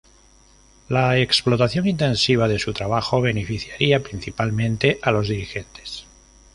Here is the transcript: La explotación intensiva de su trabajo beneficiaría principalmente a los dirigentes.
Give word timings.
La 0.89 1.19
explotación 1.19 1.85
intensiva 1.87 2.47
de 2.47 2.57
su 2.57 2.73
trabajo 2.73 3.21
beneficiaría 3.21 4.01
principalmente 4.01 4.97
a 5.03 5.11
los 5.11 5.27
dirigentes. 5.29 6.05